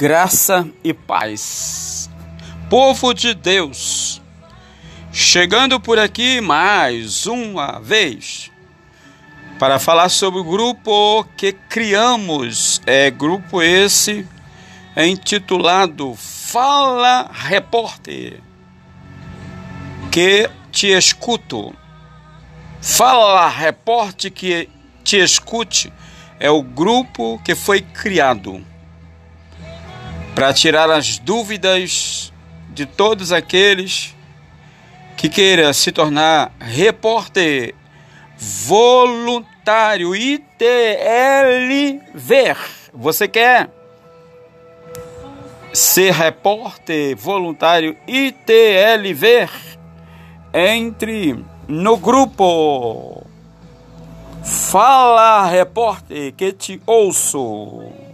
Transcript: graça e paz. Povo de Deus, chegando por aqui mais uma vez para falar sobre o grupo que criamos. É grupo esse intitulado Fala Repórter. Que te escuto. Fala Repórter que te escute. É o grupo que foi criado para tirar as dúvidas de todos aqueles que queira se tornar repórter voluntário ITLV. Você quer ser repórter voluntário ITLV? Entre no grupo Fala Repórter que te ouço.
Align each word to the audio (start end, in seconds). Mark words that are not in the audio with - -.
graça 0.00 0.66
e 0.82 0.94
paz. 0.94 2.08
Povo 2.70 3.12
de 3.12 3.34
Deus, 3.34 4.22
chegando 5.12 5.78
por 5.78 5.98
aqui 5.98 6.40
mais 6.40 7.26
uma 7.26 7.78
vez 7.80 8.50
para 9.58 9.78
falar 9.78 10.08
sobre 10.08 10.40
o 10.40 10.44
grupo 10.44 11.22
que 11.36 11.52
criamos. 11.52 12.80
É 12.86 13.10
grupo 13.10 13.60
esse 13.60 14.26
intitulado 14.96 16.14
Fala 16.16 17.30
Repórter. 17.30 18.40
Que 20.10 20.48
te 20.72 20.86
escuto. 20.96 21.76
Fala 22.80 23.50
Repórter 23.50 24.30
que 24.30 24.66
te 25.04 25.18
escute. 25.18 25.92
É 26.38 26.50
o 26.50 26.62
grupo 26.62 27.38
que 27.44 27.54
foi 27.54 27.82
criado 27.82 28.64
para 30.40 30.54
tirar 30.54 30.90
as 30.90 31.18
dúvidas 31.18 32.32
de 32.70 32.86
todos 32.86 33.30
aqueles 33.30 34.16
que 35.14 35.28
queira 35.28 35.70
se 35.74 35.92
tornar 35.92 36.50
repórter 36.58 37.74
voluntário 38.38 40.16
ITLV. 40.16 40.46
Você 42.94 43.28
quer 43.28 43.68
ser 45.74 46.14
repórter 46.14 47.14
voluntário 47.14 47.94
ITLV? 48.08 49.46
Entre 50.54 51.44
no 51.68 51.98
grupo 51.98 53.26
Fala 54.42 55.44
Repórter 55.44 56.32
que 56.32 56.50
te 56.50 56.80
ouço. 56.86 58.09